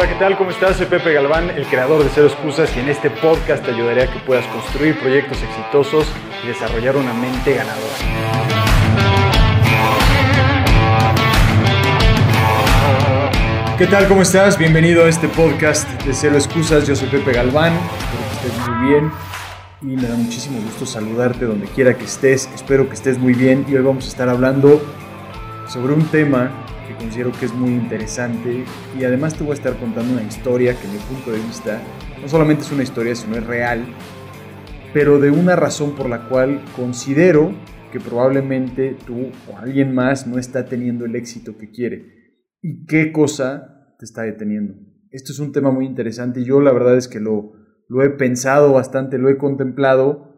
[0.00, 0.38] Hola, ¿qué tal?
[0.38, 0.78] ¿Cómo estás?
[0.78, 4.10] Soy Pepe Galván, el creador de Cero Excusas y en este podcast te ayudaré a
[4.10, 6.06] que puedas construir proyectos exitosos
[6.42, 7.94] y desarrollar una mente ganadora.
[13.76, 14.08] ¿Qué tal?
[14.08, 14.56] ¿Cómo estás?
[14.56, 16.86] Bienvenido a este podcast de Cero Excusas.
[16.86, 19.12] Yo soy Pepe Galván, espero que estés muy bien
[19.82, 22.48] y me da muchísimo gusto saludarte donde quiera que estés.
[22.54, 24.80] Espero que estés muy bien y hoy vamos a estar hablando
[25.68, 26.50] sobre un tema
[26.90, 28.64] que considero que es muy interesante
[28.98, 31.80] y además te voy a estar contando una historia que, en mi punto de vista,
[32.20, 33.84] no solamente es una historia, sino es real,
[34.92, 37.54] pero de una razón por la cual considero
[37.92, 42.40] que probablemente tú o alguien más no está teniendo el éxito que quiere.
[42.60, 44.74] ¿Y qué cosa te está deteniendo?
[45.10, 47.52] Esto es un tema muy interesante y yo la verdad es que lo,
[47.88, 50.28] lo he pensado bastante, lo he contemplado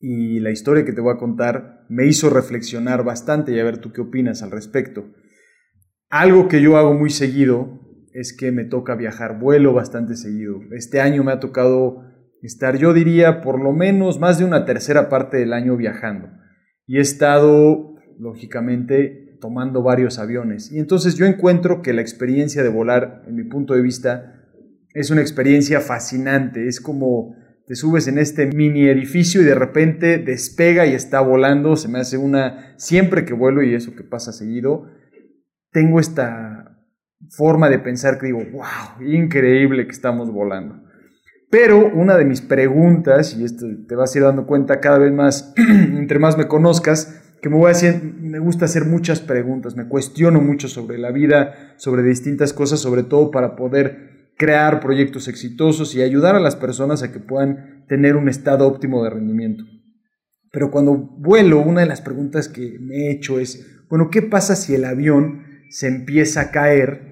[0.00, 3.78] y la historia que te voy a contar me hizo reflexionar bastante y a ver
[3.78, 5.04] tú qué opinas al respecto.
[6.10, 7.78] Algo que yo hago muy seguido
[8.12, 10.60] es que me toca viajar, vuelo bastante seguido.
[10.72, 12.02] Este año me ha tocado
[12.42, 16.28] estar, yo diría, por lo menos más de una tercera parte del año viajando.
[16.84, 20.72] Y he estado, lógicamente, tomando varios aviones.
[20.72, 24.34] Y entonces yo encuentro que la experiencia de volar, en mi punto de vista,
[24.92, 26.66] es una experiencia fascinante.
[26.66, 27.36] Es como
[27.68, 31.76] te subes en este mini edificio y de repente despega y está volando.
[31.76, 34.88] Se me hace una, siempre que vuelo y eso que pasa seguido,
[35.72, 36.60] tengo esta
[37.30, 40.82] forma de pensar que digo, wow, increíble que estamos volando.
[41.50, 45.12] Pero una de mis preguntas, y esto te vas a ir dando cuenta cada vez
[45.12, 49.74] más, entre más me conozcas, que me, voy a hacer, me gusta hacer muchas preguntas,
[49.74, 55.26] me cuestiono mucho sobre la vida, sobre distintas cosas, sobre todo para poder crear proyectos
[55.26, 59.64] exitosos y ayudar a las personas a que puedan tener un estado óptimo de rendimiento.
[60.52, 64.56] Pero cuando vuelo, una de las preguntas que me he hecho es, bueno, ¿qué pasa
[64.56, 67.10] si el avión se empieza a caer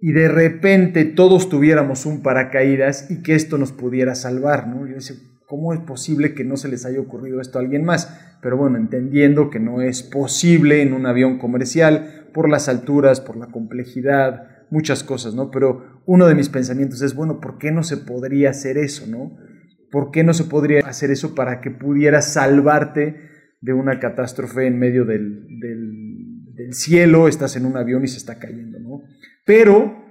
[0.00, 4.86] y de repente todos tuviéramos un paracaídas y que esto nos pudiera salvar, ¿no?
[4.86, 8.38] Yo decía, ¿cómo es posible que no se les haya ocurrido esto a alguien más?
[8.40, 13.36] Pero bueno, entendiendo que no es posible en un avión comercial por las alturas, por
[13.36, 15.50] la complejidad, muchas cosas, ¿no?
[15.50, 19.36] Pero uno de mis pensamientos es, bueno, ¿por qué no se podría hacer eso, ¿no?
[19.90, 23.16] ¿Por qué no se podría hacer eso para que pudieras salvarte
[23.60, 25.99] de una catástrofe en medio del, del
[26.72, 29.02] cielo, estás en un avión y se está cayendo, ¿no?
[29.44, 30.04] Pero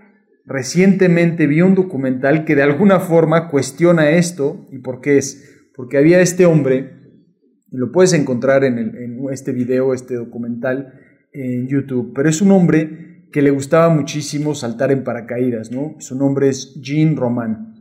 [0.45, 5.69] recientemente vi un documental que de alguna forma cuestiona esto, ¿y por qué es?
[5.75, 6.93] Porque había este hombre,
[7.71, 10.93] y lo puedes encontrar en, en este video, este documental
[11.33, 15.95] en YouTube, pero es un hombre que le gustaba muchísimo saltar en paracaídas, ¿no?
[15.99, 17.75] Su nombre es Jean Roman.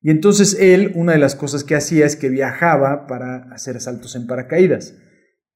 [0.00, 4.16] Y entonces él, una de las cosas que hacía es que viajaba para hacer saltos
[4.16, 4.96] en paracaídas.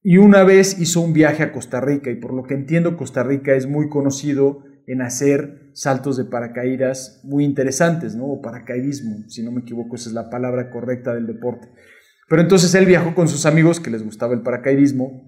[0.09, 3.25] Y una vez hizo un viaje a Costa Rica y por lo que entiendo Costa
[3.25, 8.27] Rica es muy conocido en hacer saltos de paracaídas muy interesantes, ¿no?
[8.27, 11.66] O paracaidismo, si no me equivoco, esa es la palabra correcta del deporte.
[12.28, 15.25] Pero entonces él viajó con sus amigos que les gustaba el paracaidismo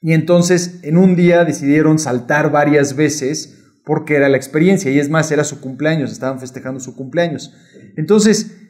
[0.00, 5.10] y entonces en un día decidieron saltar varias veces porque era la experiencia y es
[5.10, 7.54] más, era su cumpleaños, estaban festejando su cumpleaños.
[7.96, 8.61] Entonces,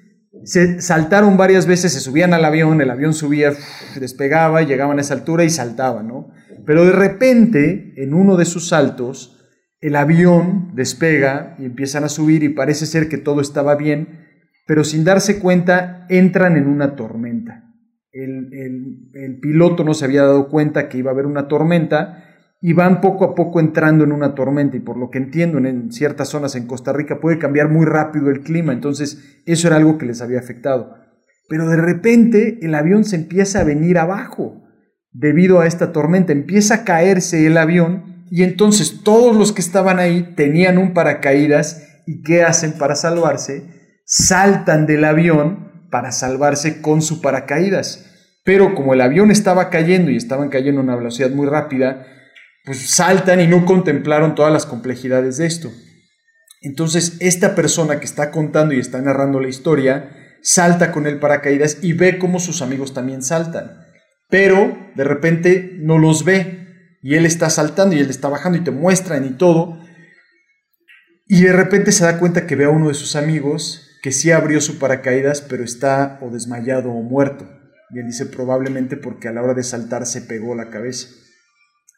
[0.44, 3.53] se saltaron varias veces, se subían al avión, el avión subía,
[3.98, 6.30] despegaba, llegaban a esa altura y saltaban, ¿no?
[6.64, 9.38] Pero de repente, en uno de sus saltos,
[9.80, 14.28] el avión despega y empiezan a subir y parece ser que todo estaba bien,
[14.66, 17.64] pero sin darse cuenta entran en una tormenta.
[18.12, 18.50] El,
[19.14, 22.31] el piloto no se había dado cuenta que iba a haber una tormenta
[22.65, 25.91] y van poco a poco entrando en una tormenta y por lo que entiendo en
[25.91, 29.99] ciertas zonas en Costa Rica puede cambiar muy rápido el clima, entonces eso era algo
[29.99, 30.95] que les había afectado.
[31.49, 34.62] Pero de repente el avión se empieza a venir abajo
[35.11, 39.99] debido a esta tormenta, empieza a caerse el avión y entonces todos los que estaban
[39.99, 43.99] ahí tenían un paracaídas y ¿qué hacen para salvarse?
[44.06, 48.09] Saltan del avión para salvarse con su paracaídas.
[48.45, 52.06] Pero como el avión estaba cayendo y estaban cayendo a una velocidad muy rápida,
[52.65, 55.72] pues saltan y no contemplaron todas las complejidades de esto.
[56.60, 60.10] Entonces, esta persona que está contando y está narrando la historia,
[60.42, 63.84] salta con el paracaídas y ve cómo sus amigos también saltan.
[64.28, 68.65] Pero de repente no los ve y él está saltando y él está bajando y
[68.65, 69.78] te muestran y todo.
[71.27, 74.31] Y de repente se da cuenta que ve a uno de sus amigos que sí
[74.31, 77.48] abrió su paracaídas, pero está o desmayado o muerto.
[77.91, 81.09] Y él dice probablemente porque a la hora de saltar se pegó la cabeza.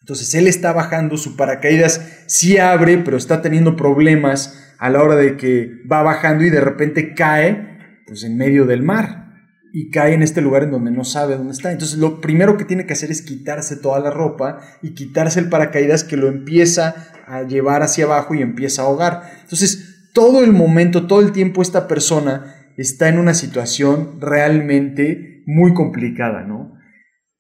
[0.05, 5.17] Entonces él está bajando, su paracaídas sí abre, pero está teniendo problemas a la hora
[5.17, 9.33] de que va bajando y de repente cae pues en medio del mar
[9.73, 11.73] y cae en este lugar en donde no sabe dónde está.
[11.73, 15.49] Entonces lo primero que tiene que hacer es quitarse toda la ropa y quitarse el
[15.49, 16.95] paracaídas que lo empieza
[17.27, 19.23] a llevar hacia abajo y empieza a ahogar.
[19.41, 25.73] Entonces todo el momento, todo el tiempo esta persona está en una situación realmente muy
[25.73, 26.75] complicada, ¿no?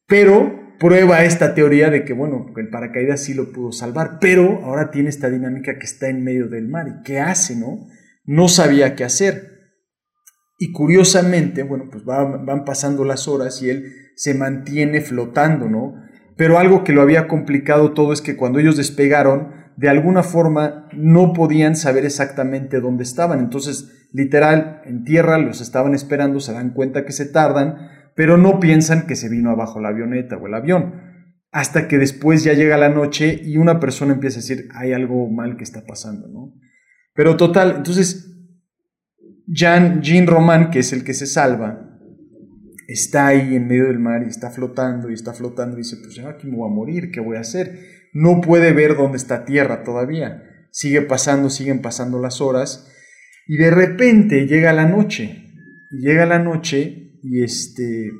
[0.06, 4.90] Pero prueba esta teoría de que, bueno, el paracaídas sí lo pudo salvar, pero ahora
[4.90, 6.86] tiene esta dinámica que está en medio del mar.
[6.88, 7.86] ¿Y qué hace, no?
[8.26, 9.48] No sabía qué hacer.
[10.58, 15.94] Y curiosamente, bueno, pues van pasando las horas y él se mantiene flotando, ¿no?
[16.36, 20.90] Pero algo que lo había complicado todo es que cuando ellos despegaron, de alguna forma
[20.92, 23.38] no podían saber exactamente dónde estaban.
[23.38, 28.60] Entonces, literal, en tierra los estaban esperando, se dan cuenta que se tardan, pero no
[28.60, 31.02] piensan que se vino abajo la avioneta o el avión.
[31.50, 35.28] Hasta que después ya llega la noche y una persona empieza a decir, hay algo
[35.30, 36.54] mal que está pasando, ¿no?
[37.14, 38.36] Pero total, entonces,
[39.46, 41.94] Jean, Jean Roman, que es el que se salva,
[42.88, 46.14] está ahí en medio del mar y está flotando y está flotando y dice, pues
[46.14, 47.78] ya aquí me voy a morir, ¿qué voy a hacer?
[48.12, 50.42] No puede ver dónde está tierra todavía.
[50.70, 52.90] Sigue pasando, siguen pasando las horas
[53.46, 55.40] y de repente llega la noche.
[55.90, 58.12] llega la noche y este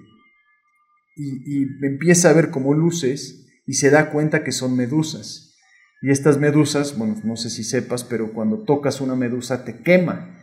[1.16, 5.56] y, empieza a ver como luces y se da cuenta que son medusas.
[6.02, 10.34] Y estas medusas, bueno, no sé si sepas, pero cuando tocas una medusa te quema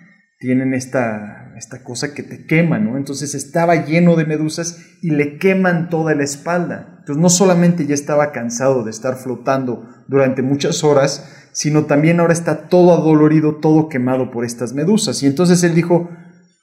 [0.42, 2.98] tienen esta, esta cosa que te quema, ¿no?
[2.98, 6.96] Entonces estaba lleno de medusas y le queman toda la espalda.
[6.98, 12.34] Entonces no solamente ya estaba cansado de estar flotando durante muchas horas, sino también ahora
[12.34, 15.22] está todo adolorido, todo quemado por estas medusas.
[15.22, 16.10] Y entonces él dijo,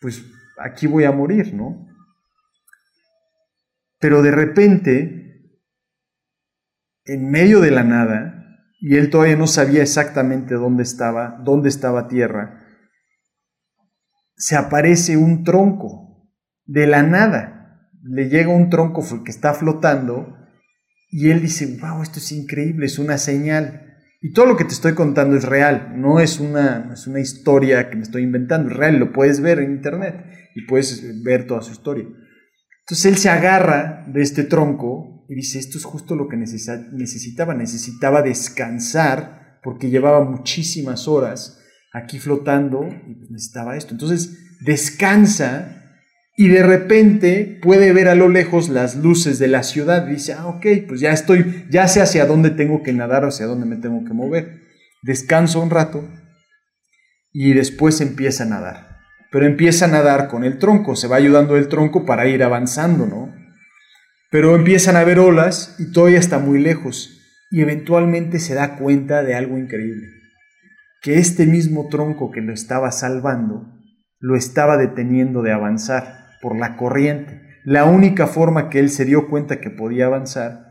[0.00, 0.24] pues
[0.58, 1.87] aquí voy a morir, ¿no?
[3.98, 5.58] Pero de repente,
[7.04, 8.38] en medio de la nada,
[8.80, 12.64] y él todavía no sabía exactamente dónde estaba, dónde estaba tierra,
[14.36, 16.30] se aparece un tronco
[16.64, 17.90] de la nada.
[18.02, 20.36] Le llega un tronco que está flotando
[21.10, 23.84] y él dice, wow, esto es increíble, es una señal.
[24.20, 27.90] Y todo lo que te estoy contando es real, no es una, es una historia
[27.90, 30.24] que me estoy inventando, es real, lo puedes ver en internet
[30.54, 32.06] y puedes ver toda su historia.
[32.88, 37.52] Entonces él se agarra de este tronco y dice, esto es justo lo que necesitaba,
[37.52, 41.62] necesitaba descansar porque llevaba muchísimas horas
[41.92, 43.92] aquí flotando y pues necesitaba esto.
[43.92, 45.84] Entonces descansa
[46.34, 50.06] y de repente puede ver a lo lejos las luces de la ciudad.
[50.06, 53.66] dice, ah, ok, pues ya estoy, ya sé hacia dónde tengo que nadar, hacia dónde
[53.66, 54.62] me tengo que mover.
[55.02, 56.08] Descanso un rato
[57.34, 58.87] y después empieza a nadar.
[59.30, 63.06] Pero empieza a nadar con el tronco, se va ayudando el tronco para ir avanzando,
[63.06, 63.34] ¿no?
[64.30, 67.20] Pero empiezan a ver olas y todavía está muy lejos
[67.50, 70.18] y eventualmente se da cuenta de algo increíble
[71.00, 73.74] que este mismo tronco que lo estaba salvando
[74.18, 77.40] lo estaba deteniendo de avanzar por la corriente.
[77.64, 80.66] La única forma que él se dio cuenta que podía avanzar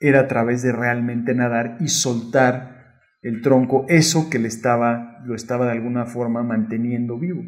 [0.00, 5.34] era a través de realmente nadar y soltar el tronco, eso que le estaba, lo
[5.34, 7.42] estaba de alguna forma manteniendo vivo.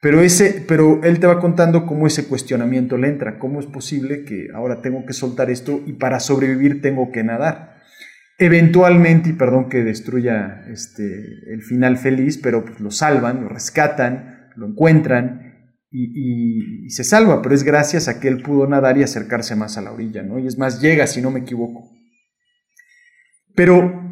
[0.00, 4.24] Pero, ese, pero él te va contando cómo ese cuestionamiento le entra, cómo es posible
[4.24, 7.76] que ahora tengo que soltar esto y para sobrevivir tengo que nadar.
[8.38, 11.04] Eventualmente, y perdón que destruya este,
[11.50, 15.46] el final feliz, pero pues lo salvan, lo rescatan, lo encuentran
[15.90, 19.82] y, se salva, pero es gracias a que él pudo nadar y acercarse más a
[19.82, 20.38] la orilla, ¿no?
[20.38, 21.90] Y es más, llega, si no me equivoco.
[23.54, 24.05] Pero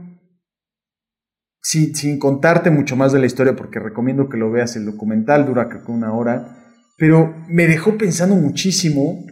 [1.64, 5.46] sin, sin contarte mucho más de la historia, porque recomiendo que lo veas, el documental
[5.46, 6.58] dura creo una hora,
[6.98, 9.24] pero me dejó pensando muchísimo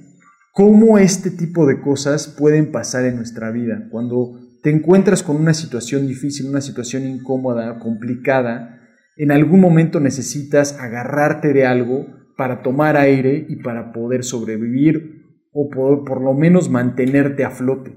[0.52, 3.86] cómo este tipo de cosas pueden pasar en nuestra vida.
[3.90, 8.80] Cuando te encuentras con una situación difícil, una situación incómoda, complicada,
[9.18, 12.06] en algún momento necesitas agarrarte de algo
[12.38, 15.20] para tomar aire y para poder sobrevivir
[15.52, 17.92] o por, por lo menos mantenerte a flote.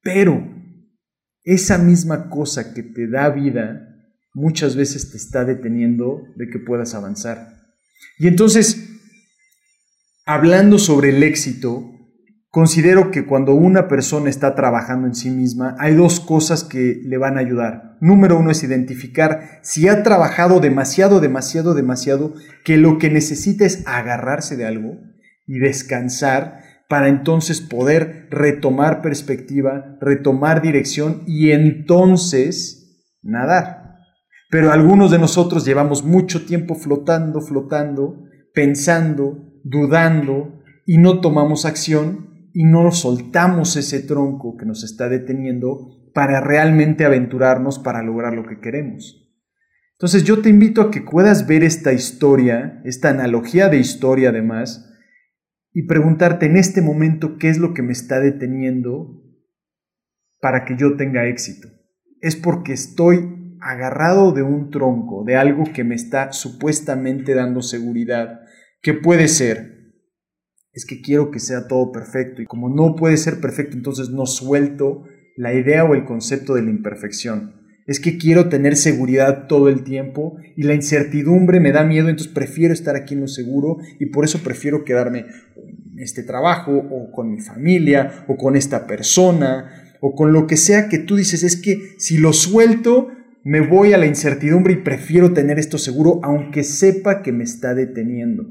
[0.00, 0.47] Pero
[1.52, 3.84] esa misma cosa que te da vida
[4.34, 7.48] muchas veces te está deteniendo de que puedas avanzar.
[8.18, 8.88] Y entonces,
[10.24, 11.98] hablando sobre el éxito,
[12.50, 17.18] Considero que cuando una persona está trabajando en sí misma, hay dos cosas que le
[17.18, 17.98] van a ayudar.
[18.00, 23.86] Número uno es identificar si ha trabajado demasiado, demasiado, demasiado, que lo que necesita es
[23.86, 24.96] agarrarse de algo
[25.46, 33.98] y descansar para entonces poder retomar perspectiva, retomar dirección y entonces nadar.
[34.50, 42.48] Pero algunos de nosotros llevamos mucho tiempo flotando, flotando, pensando, dudando y no tomamos acción
[42.54, 48.46] y no soltamos ese tronco que nos está deteniendo para realmente aventurarnos para lograr lo
[48.46, 49.28] que queremos.
[49.92, 54.87] Entonces yo te invito a que puedas ver esta historia, esta analogía de historia además,
[55.78, 59.22] y preguntarte en este momento qué es lo que me está deteniendo
[60.40, 61.68] para que yo tenga éxito.
[62.20, 68.40] ¿Es porque estoy agarrado de un tronco, de algo que me está supuestamente dando seguridad,
[68.82, 69.94] ¿qué puede ser?
[70.72, 74.26] Es que quiero que sea todo perfecto y como no puede ser perfecto, entonces no
[74.26, 75.04] suelto
[75.36, 77.54] la idea o el concepto de la imperfección.
[77.88, 82.32] Es que quiero tener seguridad todo el tiempo y la incertidumbre me da miedo, entonces
[82.32, 85.24] prefiero estar aquí en lo seguro y por eso prefiero quedarme
[85.56, 90.58] en este trabajo o con mi familia o con esta persona o con lo que
[90.58, 93.08] sea que tú dices, es que si lo suelto,
[93.42, 97.74] me voy a la incertidumbre y prefiero tener esto seguro, aunque sepa que me está
[97.74, 98.44] deteniendo.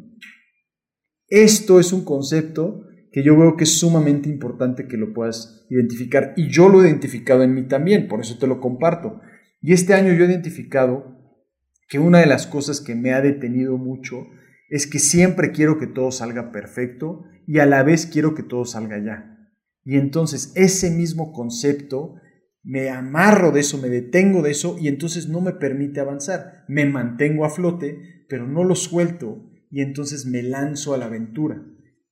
[1.28, 6.34] Esto es un concepto que yo veo que es sumamente importante que lo puedas identificar
[6.38, 9.20] y yo lo he identificado en mí también, por eso te lo comparto.
[9.62, 11.18] Y este año yo he identificado
[11.88, 14.28] que una de las cosas que me ha detenido mucho
[14.70, 18.66] es que siempre quiero que todo salga perfecto y a la vez quiero que todo
[18.66, 19.52] salga ya.
[19.84, 22.16] Y entonces ese mismo concepto,
[22.62, 26.66] me amarro de eso, me detengo de eso y entonces no me permite avanzar.
[26.68, 31.64] Me mantengo a flote, pero no lo suelto y entonces me lanzo a la aventura.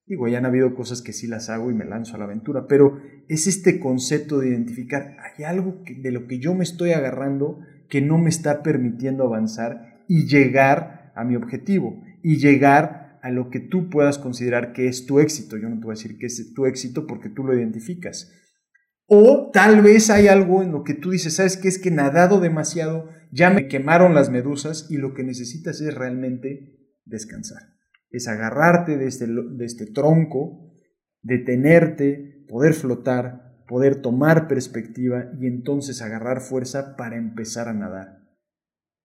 [0.07, 2.67] Digo, ya han habido cosas que sí las hago y me lanzo a la aventura,
[2.67, 7.59] pero es este concepto de identificar, hay algo de lo que yo me estoy agarrando
[7.89, 13.50] que no me está permitiendo avanzar y llegar a mi objetivo y llegar a lo
[13.50, 15.57] que tú puedas considerar que es tu éxito.
[15.57, 18.31] Yo no te voy a decir que es tu éxito porque tú lo identificas.
[19.07, 21.67] O tal vez hay algo en lo que tú dices, ¿sabes qué?
[21.67, 26.93] Es que nadado demasiado, ya me quemaron las medusas y lo que necesitas es realmente
[27.05, 27.75] descansar.
[28.15, 30.72] Es agarrarte de este, de este tronco,
[31.22, 38.19] detenerte, poder flotar, poder tomar perspectiva y entonces agarrar fuerza para empezar a nadar.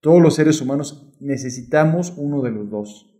[0.01, 3.11] Todos los seres humanos necesitamos uno de los dos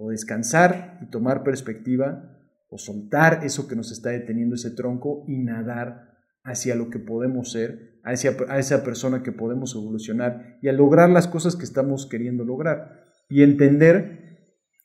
[0.00, 2.36] o descansar y tomar perspectiva,
[2.70, 7.50] o soltar eso que nos está deteniendo ese tronco y nadar hacia lo que podemos
[7.50, 12.06] ser, hacia, a esa persona que podemos evolucionar y a lograr las cosas que estamos
[12.06, 13.06] queriendo lograr.
[13.28, 14.17] Y entender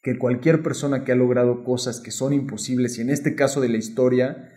[0.04, 3.70] que cualquier persona que ha logrado cosas que son imposibles, y en este caso de
[3.70, 4.50] la historia,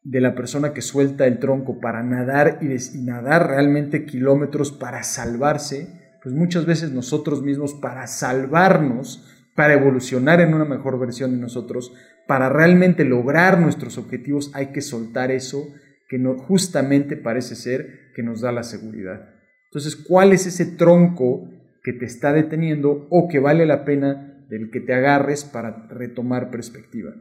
[0.00, 5.02] de la persona que suelta el tronco para nadar y, y nadar realmente kilómetros para
[5.02, 11.38] salvarse, pues muchas veces nosotros mismos para salvarnos, para evolucionar en una mejor versión de
[11.38, 11.92] nosotros,
[12.26, 15.68] para realmente lograr nuestros objetivos, hay que soltar eso
[16.08, 19.28] que no, justamente parece ser que nos da la seguridad.
[19.70, 21.48] Entonces, ¿cuál es ese tronco
[21.82, 26.50] que te está deteniendo o que vale la pena del que te agarres para retomar
[26.50, 27.12] perspectiva?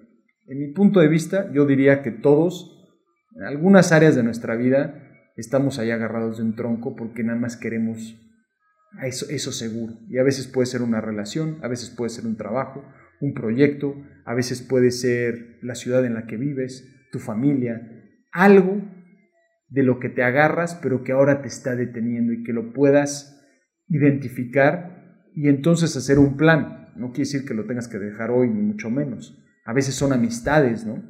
[0.48, 2.78] En mi punto de vista, yo diría que todos,
[3.36, 7.58] en algunas áreas de nuestra vida, estamos ahí agarrados de un tronco porque nada más
[7.58, 8.18] queremos
[9.04, 9.94] eso, eso seguro.
[10.10, 12.84] Y a veces puede ser una relación, a veces puede ser un trabajo,
[13.22, 17.82] un proyecto, a veces puede ser la ciudad en la que vives, tu familia,
[18.32, 18.82] algo
[19.70, 23.41] de lo que te agarras, pero que ahora te está deteniendo y que lo puedas
[23.92, 26.90] identificar y entonces hacer un plan.
[26.96, 29.38] No quiere decir que lo tengas que dejar hoy, ni mucho menos.
[29.66, 31.04] A veces son amistades, ¿no?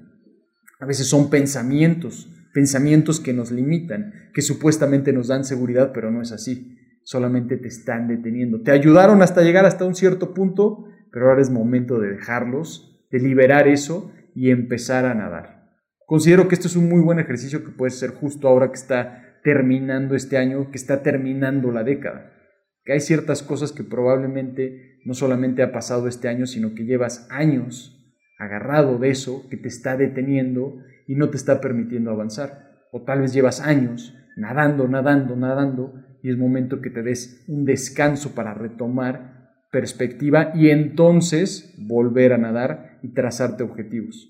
[0.79, 6.21] A veces son pensamientos, pensamientos que nos limitan, que supuestamente nos dan seguridad, pero no
[6.21, 8.61] es así solamente te están deteniendo.
[8.61, 13.19] Te ayudaron hasta llegar hasta un cierto punto, pero ahora es momento de dejarlos, de
[13.19, 15.61] liberar eso y empezar a nadar.
[16.05, 19.39] Considero que esto es un muy buen ejercicio que puede ser justo ahora que está
[19.43, 22.31] terminando este año, que está terminando la década.
[22.83, 27.27] Que hay ciertas cosas que probablemente no solamente ha pasado este año, sino que llevas
[27.29, 27.97] años
[28.38, 32.71] agarrado de eso que te está deteniendo y no te está permitiendo avanzar.
[32.91, 37.65] O tal vez llevas años nadando, nadando, nadando y es momento que te des un
[37.65, 39.31] descanso para retomar
[39.71, 44.29] perspectiva y entonces volver a nadar y trazarte objetivos.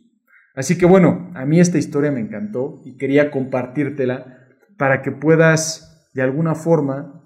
[0.53, 4.39] Así que bueno, a mí esta historia me encantó y quería compartírtela
[4.77, 7.20] para que puedas de alguna forma,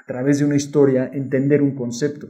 [0.00, 2.28] a través de una historia, entender un concepto.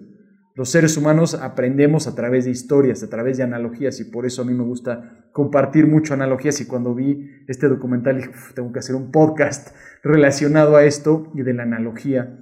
[0.57, 4.43] Los seres humanos aprendemos a través de historias, a través de analogías y por eso
[4.43, 8.81] a mí me gusta compartir mucho analogías y cuando vi este documental dije, tengo que
[8.81, 12.39] hacer un podcast relacionado a esto y de la analogía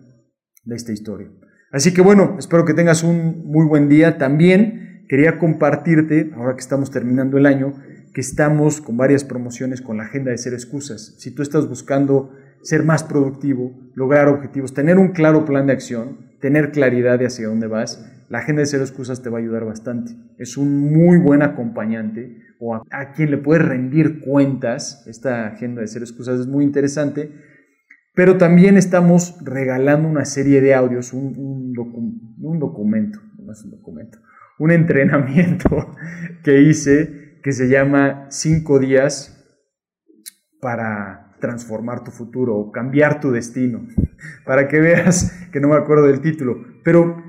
[0.64, 1.30] de esta historia.
[1.70, 4.16] Así que bueno, espero que tengas un muy buen día.
[4.16, 7.74] También quería compartirte, ahora que estamos terminando el año,
[8.14, 11.14] que estamos con varias promociones con la agenda de ser excusas.
[11.18, 16.18] Si tú estás buscando ser más productivo, lograr objetivos, tener un claro plan de acción,
[16.40, 19.64] tener claridad de hacia dónde vas, la agenda de cero excusas te va a ayudar
[19.64, 20.12] bastante.
[20.38, 25.04] Es un muy buen acompañante o a, quien le puedes rendir cuentas.
[25.06, 27.32] Esta agenda de cero excusas es muy interesante.
[28.14, 34.18] Pero también estamos regalando una serie de audios, un, documento, no es un documento,
[34.58, 35.94] un entrenamiento
[36.42, 39.34] que hice que se llama 5 días
[40.60, 43.86] para transformar tu futuro o cambiar tu destino.
[44.44, 46.64] para que veas que no me acuerdo del título.
[46.84, 47.22] Pero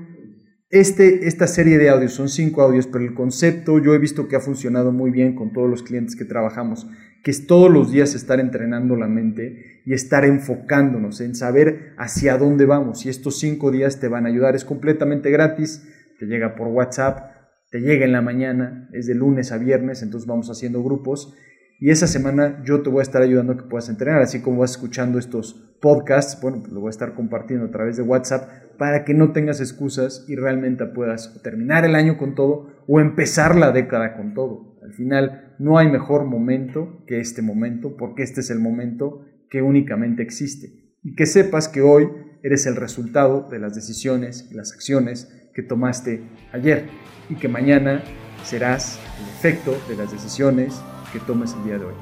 [0.70, 4.36] este, esta serie de audios, son cinco audios, pero el concepto yo he visto que
[4.36, 6.88] ha funcionado muy bien con todos los clientes que trabajamos,
[7.24, 12.38] que es todos los días estar entrenando la mente y estar enfocándonos en saber hacia
[12.38, 13.04] dónde vamos.
[13.04, 14.54] Y estos cinco días te van a ayudar.
[14.54, 15.86] Es completamente gratis,
[16.18, 17.32] te llega por WhatsApp,
[17.70, 21.34] te llega en la mañana, es de lunes a viernes, entonces vamos haciendo grupos.
[21.80, 24.60] Y esa semana yo te voy a estar ayudando a que puedas entrenar, así como
[24.60, 28.76] vas escuchando estos podcasts, bueno, pues lo voy a estar compartiendo a través de WhatsApp
[28.76, 33.56] para que no tengas excusas y realmente puedas terminar el año con todo o empezar
[33.56, 34.76] la década con todo.
[34.82, 39.62] Al final no hay mejor momento que este momento, porque este es el momento que
[39.62, 40.92] únicamente existe.
[41.02, 42.08] Y que sepas que hoy
[42.42, 46.22] eres el resultado de las decisiones y las acciones que tomaste
[46.52, 46.84] ayer
[47.30, 48.02] y que mañana
[48.44, 50.82] serás el efecto de las decisiones
[51.12, 51.94] que tomes el día de hoy.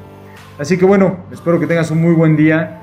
[0.58, 2.80] Así que bueno, espero que tengas un muy buen día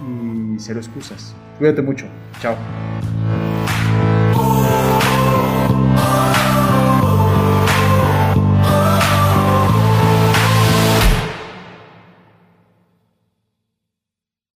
[0.00, 1.34] y cero excusas.
[1.58, 2.06] Cuídate mucho.
[2.40, 2.56] Chao.